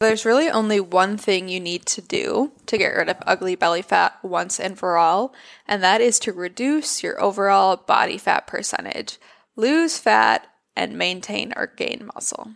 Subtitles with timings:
[0.00, 3.82] There's really only one thing you need to do to get rid of ugly belly
[3.82, 5.34] fat once and for all,
[5.66, 9.18] and that is to reduce your overall body fat percentage,
[9.56, 12.52] lose fat, and maintain or gain muscle.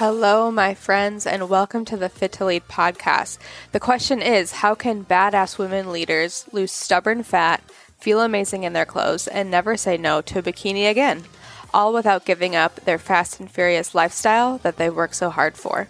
[0.00, 3.36] Hello, my friends, and welcome to the Fit to Lead podcast.
[3.72, 7.62] The question is How can badass women leaders lose stubborn fat,
[7.98, 11.24] feel amazing in their clothes, and never say no to a bikini again?
[11.74, 15.88] All without giving up their fast and furious lifestyle that they work so hard for.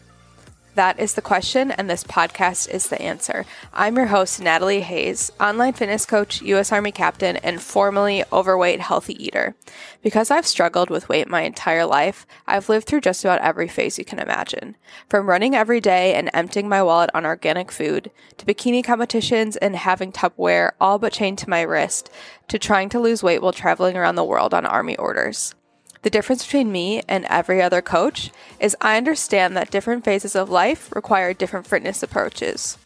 [0.77, 3.45] That is the question, and this podcast is the answer.
[3.75, 6.71] I'm your host, Natalie Hayes, online fitness coach, U.S.
[6.71, 9.57] Army captain, and formerly overweight healthy eater.
[10.01, 13.99] Because I've struggled with weight my entire life, I've lived through just about every phase
[13.99, 14.77] you can imagine.
[15.09, 19.75] From running every day and emptying my wallet on organic food, to bikini competitions and
[19.75, 22.11] having Tupperware all but chained to my wrist,
[22.47, 25.57] to trying to lose weight while traveling around the world on Army orders.
[26.03, 30.49] The difference between me and every other coach is I understand that different phases of
[30.49, 32.79] life require different fitness approaches.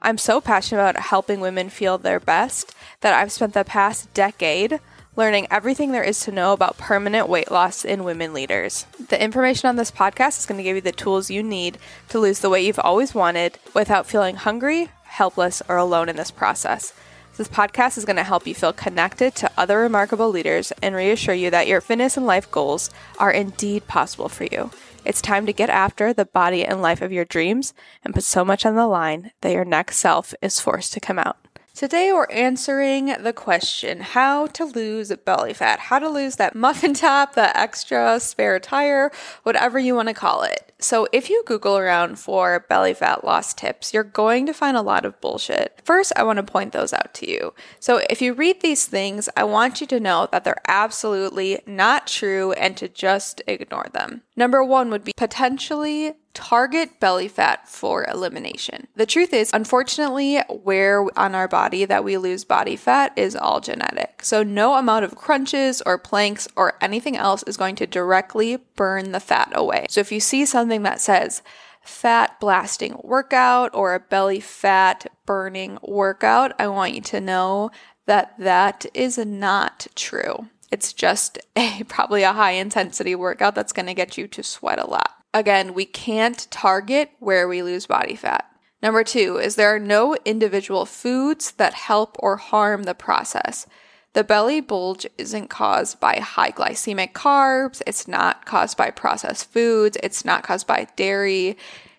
[0.00, 4.80] I'm so passionate about helping women feel their best that I've spent the past decade
[5.14, 8.86] learning everything there is to know about permanent weight loss in women leaders.
[9.08, 12.18] The information on this podcast is going to give you the tools you need to
[12.18, 16.94] lose the weight you've always wanted without feeling hungry, helpless, or alone in this process.
[17.34, 21.34] This podcast is going to help you feel connected to other remarkable leaders and reassure
[21.34, 24.70] you that your fitness and life goals are indeed possible for you.
[25.06, 27.72] It's time to get after the body and life of your dreams
[28.04, 31.18] and put so much on the line that your next self is forced to come
[31.18, 31.38] out.
[31.74, 36.92] Today, we're answering the question how to lose belly fat, how to lose that muffin
[36.92, 39.10] top, that extra spare tire,
[39.42, 40.74] whatever you want to call it.
[40.78, 44.82] So, if you Google around for belly fat loss tips, you're going to find a
[44.82, 45.80] lot of bullshit.
[45.82, 47.54] First, I want to point those out to you.
[47.80, 52.06] So, if you read these things, I want you to know that they're absolutely not
[52.06, 54.22] true and to just ignore them.
[54.36, 58.86] Number one would be potentially target belly fat for elimination.
[58.96, 63.60] The truth is, unfortunately, where on our body that we lose body fat is all
[63.60, 64.22] genetic.
[64.22, 69.12] So, no amount of crunches or planks or anything else is going to directly burn
[69.12, 69.86] the fat away.
[69.88, 71.42] So, if you see something that says,
[71.82, 77.70] fat blasting workout or a belly fat burning workout, I want you to know
[78.06, 80.48] that that is not true.
[80.70, 84.78] It's just a probably a high intensity workout that's going to get you to sweat
[84.78, 85.21] a lot.
[85.34, 88.48] Again, we can't target where we lose body fat.
[88.82, 93.66] Number two is there are no individual foods that help or harm the process.
[94.14, 99.96] The belly bulge isn't caused by high glycemic carbs, it's not caused by processed foods,
[100.02, 101.56] it's not caused by dairy.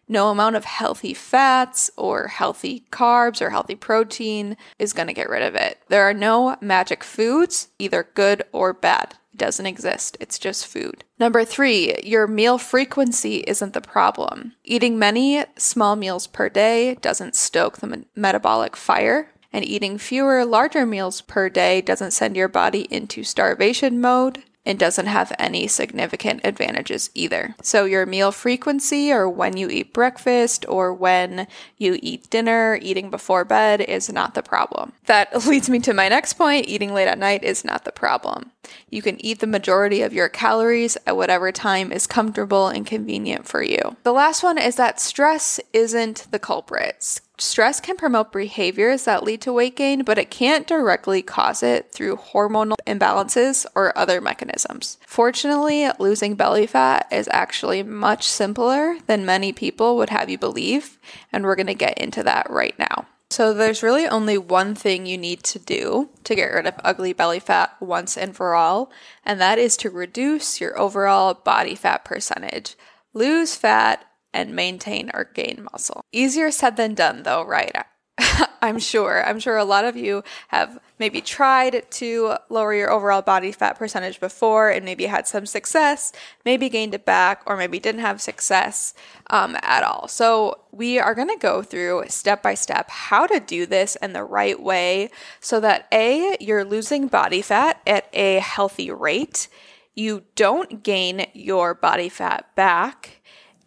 [0.07, 5.29] No amount of healthy fats or healthy carbs or healthy protein is going to get
[5.29, 5.79] rid of it.
[5.87, 9.15] There are no magic foods, either good or bad.
[9.33, 10.17] It doesn't exist.
[10.19, 11.03] It's just food.
[11.19, 14.53] Number three, your meal frequency isn't the problem.
[14.63, 20.85] Eating many small meals per day doesn't stoke the metabolic fire, and eating fewer larger
[20.85, 26.41] meals per day doesn't send your body into starvation mode and doesn't have any significant
[26.43, 27.55] advantages either.
[27.61, 31.47] So, your meal frequency, or when you eat breakfast, or when
[31.77, 34.93] you eat dinner, eating before bed, is not the problem.
[35.05, 38.51] That leads me to my next point eating late at night is not the problem.
[38.89, 43.47] You can eat the majority of your calories at whatever time is comfortable and convenient
[43.47, 43.97] for you.
[44.03, 47.19] The last one is that stress isn't the culprit.
[47.39, 51.91] Stress can promote behaviors that lead to weight gain, but it can't directly cause it
[51.91, 54.99] through hormonal imbalances or other mechanisms.
[55.07, 60.99] Fortunately, losing belly fat is actually much simpler than many people would have you believe,
[61.31, 63.07] and we're going to get into that right now.
[63.31, 67.13] So, there's really only one thing you need to do to get rid of ugly
[67.13, 68.91] belly fat once and for all,
[69.25, 72.75] and that is to reduce your overall body fat percentage.
[73.11, 76.03] Lose fat and maintain or gain muscle.
[76.11, 77.75] Easier said than done, though, right?
[78.61, 79.25] I'm sure.
[79.25, 83.77] I'm sure a lot of you have maybe tried to lower your overall body fat
[83.77, 86.11] percentage before and maybe had some success,
[86.45, 88.93] maybe gained it back, or maybe didn't have success
[89.29, 90.07] um, at all.
[90.07, 94.13] So, we are going to go through step by step how to do this in
[94.13, 95.09] the right way
[95.39, 99.47] so that A, you're losing body fat at a healthy rate,
[99.95, 103.21] you don't gain your body fat back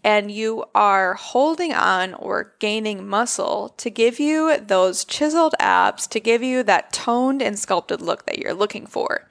[0.07, 6.21] and you are holding on or gaining muscle to give you those chiseled abs, to
[6.21, 9.29] give you that toned and sculpted look that you're looking for.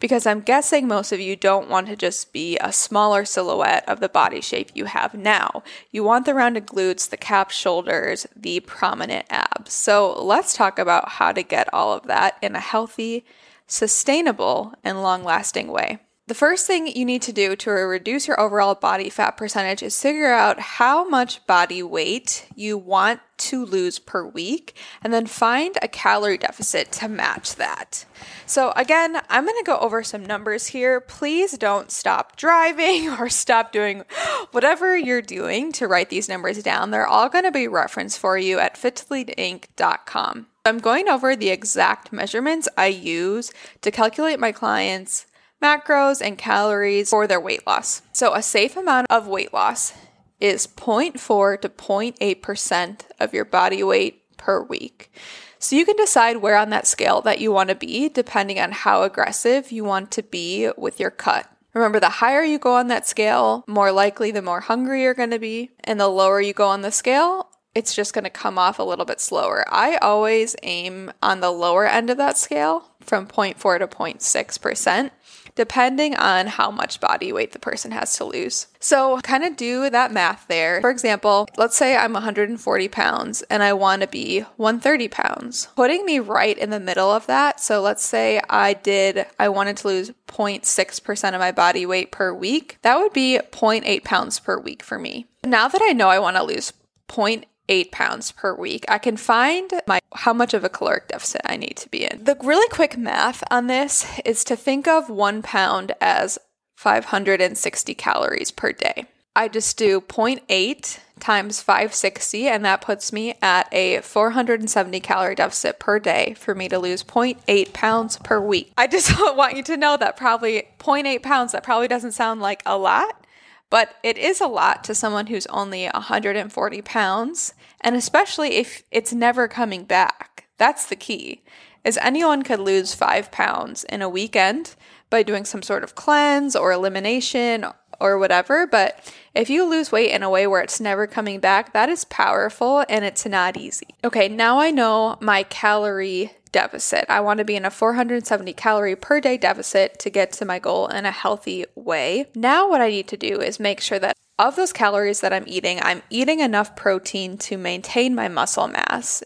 [0.00, 4.00] because I'm guessing most of you don't want to just be a smaller silhouette of
[4.00, 5.62] the body shape you have now.
[5.90, 9.72] You want the rounded glutes, the cap shoulders, the prominent abs.
[9.72, 13.24] So let's talk about how to get all of that in a healthy,
[13.66, 15.98] sustainable, and long lasting way.
[16.28, 19.98] The first thing you need to do to reduce your overall body fat percentage is
[19.98, 25.78] figure out how much body weight you want to lose per week and then find
[25.80, 28.04] a calorie deficit to match that.
[28.44, 31.00] So, again, I'm going to go over some numbers here.
[31.00, 34.04] Please don't stop driving or stop doing
[34.50, 36.90] whatever you're doing to write these numbers down.
[36.90, 40.46] They're all going to be referenced for you at fittoleadinc.com.
[40.66, 43.50] I'm going over the exact measurements I use
[43.80, 45.24] to calculate my clients'
[45.62, 48.02] macros and calories for their weight loss.
[48.12, 49.92] So, a safe amount of weight loss
[50.40, 55.12] is 0.4 to 0.8% of your body weight per week.
[55.58, 58.72] So, you can decide where on that scale that you want to be depending on
[58.72, 61.50] how aggressive you want to be with your cut.
[61.74, 65.30] Remember, the higher you go on that scale, more likely the more hungry you're going
[65.30, 65.70] to be.
[65.84, 68.82] And the lower you go on the scale, it's just going to come off a
[68.82, 69.64] little bit slower.
[69.68, 75.10] I always aim on the lower end of that scale from 0.4 to 0.6%
[75.58, 78.68] depending on how much body weight the person has to lose.
[78.78, 80.80] So, kind of do that math there.
[80.80, 85.66] For example, let's say I'm 140 pounds and I want to be 130 pounds.
[85.74, 87.58] Putting me right in the middle of that.
[87.58, 92.32] So, let's say I did, I wanted to lose 0.6% of my body weight per
[92.32, 92.78] week.
[92.82, 95.26] That would be 0.8 pounds per week for me.
[95.42, 96.72] Now that I know I want to lose
[97.08, 101.42] 0.8 eight pounds per week, I can find my how much of a caloric deficit
[101.44, 102.24] I need to be in.
[102.24, 106.38] The really quick math on this is to think of one pound as
[106.76, 109.06] 560 calories per day.
[109.34, 115.78] I just do 0.8 times 560, and that puts me at a 470 calorie deficit
[115.78, 118.72] per day for me to lose 0.8 pounds per week.
[118.76, 122.62] I just want you to know that probably 0.8 pounds, that probably doesn't sound like
[122.66, 123.24] a lot,
[123.70, 129.12] but it is a lot to someone who's only 140 pounds, and especially if it's
[129.12, 130.48] never coming back.
[130.56, 131.42] That's the key.
[131.84, 134.74] Is anyone could lose 5 pounds in a weekend
[135.10, 137.66] by doing some sort of cleanse or elimination
[138.00, 141.72] or whatever, but if you lose weight in a way where it's never coming back,
[141.72, 143.88] that is powerful and it's not easy.
[144.04, 147.04] Okay, now I know my calorie deficit.
[147.08, 150.58] I want to be in a 470 calorie per day deficit to get to my
[150.58, 152.26] goal in a healthy way.
[152.34, 155.44] Now, what I need to do is make sure that of those calories that I'm
[155.46, 159.22] eating, I'm eating enough protein to maintain my muscle mass.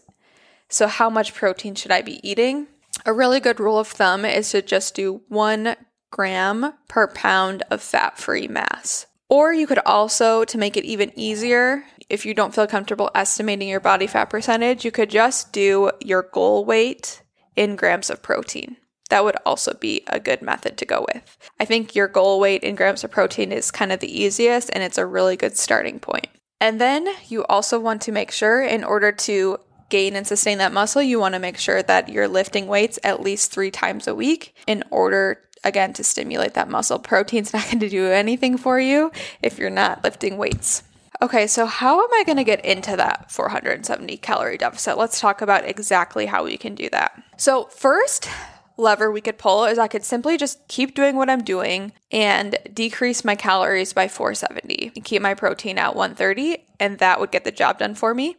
[0.69, 2.67] So, how much protein should I be eating?
[3.05, 5.75] A really good rule of thumb is to just do one
[6.13, 9.07] gram per pound of fat free mass.
[9.29, 13.67] Or you could also, to make it even easier, if you don't feel comfortable estimating
[13.67, 17.23] your body fat percentage, you could just do your goal weight
[17.55, 18.77] in grams of protein.
[19.09, 21.35] That would also be a good method to go with.
[21.59, 24.83] I think your goal weight in grams of protein is kind of the easiest and
[24.83, 26.27] it's a really good starting point.
[26.61, 29.57] And then you also want to make sure, in order to
[29.89, 33.21] gain and sustain that muscle, you want to make sure that you're lifting weights at
[33.21, 36.99] least three times a week in order again to stimulate that muscle.
[36.99, 39.11] Protein's not going to do anything for you
[39.41, 40.83] if you're not lifting weights.
[41.21, 44.97] Okay, so how am I going to get into that 470 calorie deficit?
[44.97, 47.21] Let's talk about exactly how we can do that.
[47.37, 48.27] So, first
[48.75, 52.57] lever we could pull is I could simply just keep doing what I'm doing and
[52.73, 57.43] decrease my calories by 470 and keep my protein at 130, and that would get
[57.43, 58.35] the job done for me.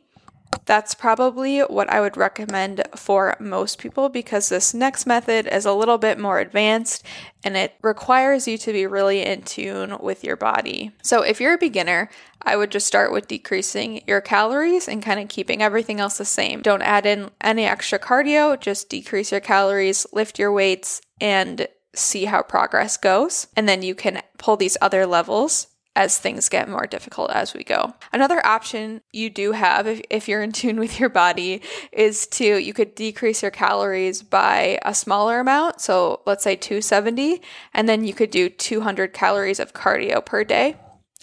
[0.64, 5.72] That's probably what I would recommend for most people because this next method is a
[5.72, 7.04] little bit more advanced
[7.44, 10.92] and it requires you to be really in tune with your body.
[11.02, 12.10] So, if you're a beginner,
[12.42, 16.24] I would just start with decreasing your calories and kind of keeping everything else the
[16.24, 16.62] same.
[16.62, 22.24] Don't add in any extra cardio, just decrease your calories, lift your weights, and see
[22.24, 23.46] how progress goes.
[23.56, 27.62] And then you can pull these other levels as things get more difficult as we
[27.62, 27.94] go.
[28.12, 32.58] Another option you do have if, if you're in tune with your body is to
[32.58, 37.40] you could decrease your calories by a smaller amount, so let's say 270,
[37.72, 40.76] and then you could do 200 calories of cardio per day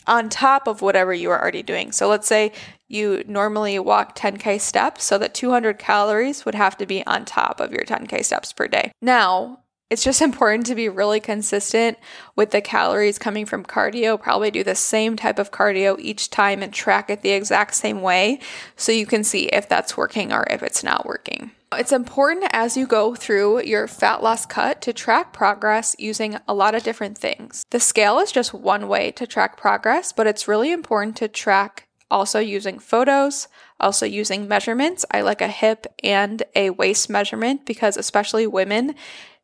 [0.07, 1.91] on top of whatever you are already doing.
[1.91, 2.51] So let's say
[2.87, 7.59] you normally walk 10k steps, so that 200 calories would have to be on top
[7.59, 8.91] of your 10k steps per day.
[9.01, 9.59] Now,
[9.91, 11.99] it's just important to be really consistent
[12.35, 14.19] with the calories coming from cardio.
[14.19, 18.01] Probably do the same type of cardio each time and track it the exact same
[18.01, 18.39] way
[18.75, 21.51] so you can see if that's working or if it's not working.
[21.73, 26.53] It's important as you go through your fat loss cut to track progress using a
[26.53, 27.63] lot of different things.
[27.69, 31.87] The scale is just one way to track progress, but it's really important to track
[32.11, 33.47] also using photos,
[33.79, 35.05] also using measurements.
[35.11, 38.95] I like a hip and a waist measurement because, especially women,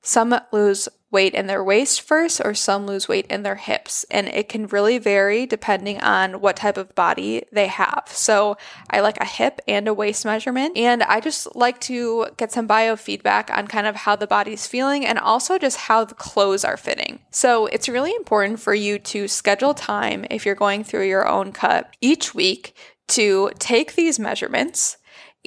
[0.07, 4.05] some lose weight in their waist first or some lose weight in their hips.
[4.09, 8.03] And it can really vary depending on what type of body they have.
[8.07, 8.57] So
[8.89, 10.77] I like a hip and a waist measurement.
[10.77, 15.05] And I just like to get some biofeedback on kind of how the body's feeling
[15.05, 17.19] and also just how the clothes are fitting.
[17.31, 21.51] So it's really important for you to schedule time if you're going through your own
[21.51, 22.75] cut each week
[23.09, 24.97] to take these measurements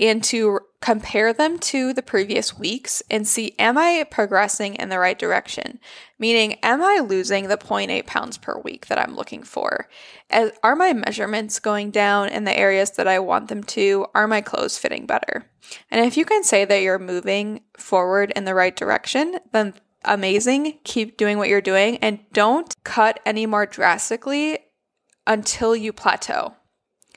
[0.00, 4.98] and to compare them to the previous weeks and see am I progressing in the
[4.98, 5.78] right direction?
[6.18, 9.88] Meaning, am I losing the 0.8 pounds per week that I'm looking for?
[10.30, 14.06] As, are my measurements going down in the areas that I want them to?
[14.14, 15.44] Are my clothes fitting better?
[15.90, 20.78] And if you can say that you're moving forward in the right direction, then amazing.
[20.84, 24.58] Keep doing what you're doing and don't cut any more drastically
[25.26, 26.54] until you plateau.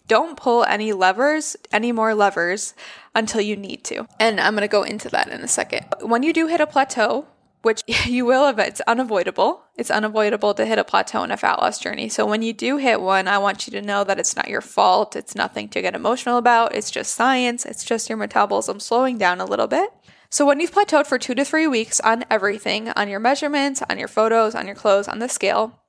[0.07, 2.73] Don't pull any levers, any more levers
[3.15, 4.05] until you need to.
[4.19, 5.85] And I'm going to go into that in a second.
[6.01, 7.27] When you do hit a plateau,
[7.63, 9.63] which you will it's unavoidable.
[9.75, 12.09] It's unavoidable to hit a plateau in a fat loss journey.
[12.09, 14.61] So when you do hit one, I want you to know that it's not your
[14.61, 15.15] fault.
[15.15, 16.75] It's nothing to get emotional about.
[16.75, 17.65] It's just science.
[17.65, 19.89] It's just your metabolism slowing down a little bit.
[20.29, 23.99] So when you've plateaued for two to three weeks on everything, on your measurements, on
[23.99, 25.79] your photos, on your clothes, on the scale,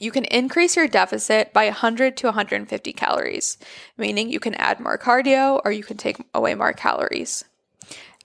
[0.00, 3.58] you can increase your deficit by 100 to 150 calories,
[3.96, 7.44] meaning you can add more cardio or you can take away more calories.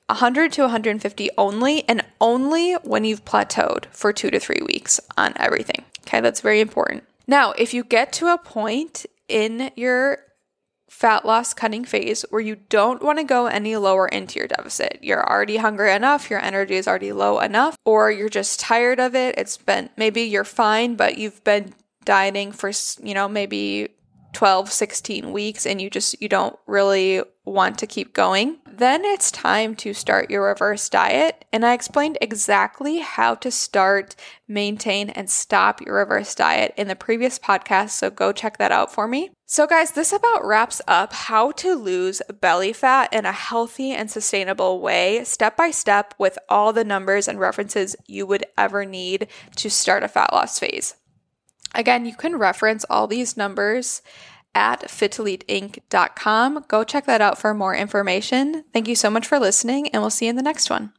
[0.08, 5.34] 100 to 150 only, and only when you've plateaued for two to three weeks on
[5.38, 5.86] everything.
[6.01, 7.03] Okay, that's very important.
[7.25, 10.20] Now, if you get to a point in your
[11.04, 15.00] fat loss cutting phase where you don't want to go any lower into your deficit.
[15.02, 19.14] You're already hungry enough, your energy is already low enough, or you're just tired of
[19.14, 19.36] it.
[19.38, 21.74] It's been maybe you're fine, but you've been
[22.06, 22.72] dieting for,
[23.04, 23.90] you know, maybe
[24.32, 29.30] 12, 16 weeks and you just you don't really want to keep going, then it's
[29.30, 31.44] time to start your reverse diet.
[31.52, 34.16] And I explained exactly how to start,
[34.48, 37.90] maintain, and stop your reverse diet in the previous podcast.
[37.92, 39.32] So go check that out for me.
[39.54, 44.10] So, guys, this about wraps up how to lose belly fat in a healthy and
[44.10, 49.28] sustainable way, step by step, with all the numbers and references you would ever need
[49.58, 50.96] to start a fat loss phase.
[51.76, 54.02] Again, you can reference all these numbers
[54.56, 56.66] at fittoleadinc.com.
[56.68, 58.64] Go check that out for more information.
[58.74, 60.94] Thank you so much for listening, and we'll see you in the next one.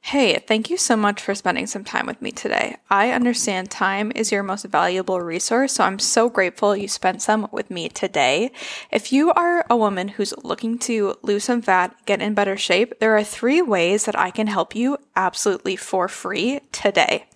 [0.00, 2.76] Hey, thank you so much for spending some time with me today.
[2.88, 7.48] I understand time is your most valuable resource, so I'm so grateful you spent some
[7.52, 8.52] with me today.
[8.90, 13.00] If you are a woman who's looking to lose some fat, get in better shape,
[13.00, 17.26] there are three ways that I can help you absolutely for free today.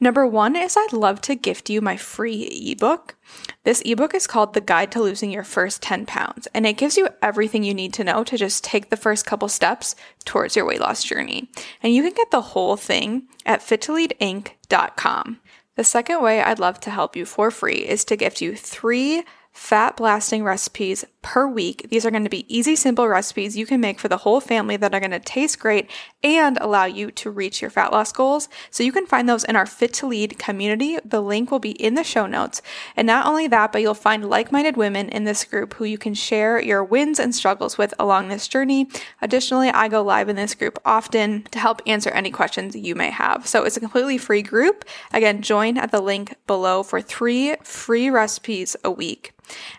[0.00, 3.16] Number one is I'd love to gift you my free ebook.
[3.64, 6.96] This ebook is called The Guide to Losing Your First 10 Pounds, and it gives
[6.96, 10.64] you everything you need to know to just take the first couple steps towards your
[10.64, 11.50] weight loss journey.
[11.82, 15.40] And you can get the whole thing at fittoleadinc.com.
[15.76, 19.22] The second way I'd love to help you for free is to gift you three
[19.52, 21.88] fat blasting recipes per week.
[21.90, 24.76] These are going to be easy, simple recipes you can make for the whole family
[24.76, 25.90] that are going to taste great
[26.22, 28.48] and allow you to reach your fat loss goals.
[28.70, 30.98] So you can find those in our Fit to Lead community.
[31.04, 32.62] The link will be in the show notes.
[32.96, 35.98] And not only that, but you'll find like minded women in this group who you
[35.98, 38.88] can share your wins and struggles with along this journey.
[39.20, 43.10] Additionally, I go live in this group often to help answer any questions you may
[43.10, 43.46] have.
[43.46, 44.84] So it's a completely free group.
[45.12, 49.32] Again, join at the link below for three free recipes a week.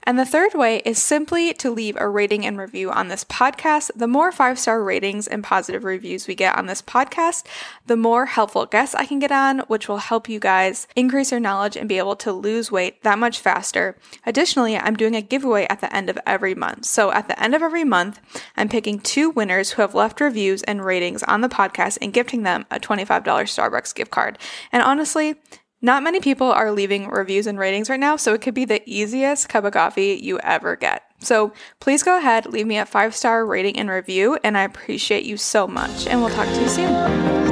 [0.03, 3.91] And the third way is simply to leave a rating and review on this podcast.
[3.95, 7.45] The more five star ratings and positive reviews we get on this podcast,
[7.86, 11.39] the more helpful guests I can get on, which will help you guys increase your
[11.39, 13.95] knowledge and be able to lose weight that much faster.
[14.25, 16.86] Additionally, I'm doing a giveaway at the end of every month.
[16.86, 18.19] So at the end of every month,
[18.57, 22.41] I'm picking two winners who have left reviews and ratings on the podcast and gifting
[22.41, 24.39] them a $25 Starbucks gift card.
[24.71, 25.36] And honestly,
[25.81, 28.81] not many people are leaving reviews and ratings right now, so it could be the
[28.86, 31.03] easiest cup of coffee you ever get.
[31.19, 35.25] So please go ahead, leave me a five star rating and review, and I appreciate
[35.25, 36.07] you so much.
[36.07, 37.49] And we'll talk to you soon.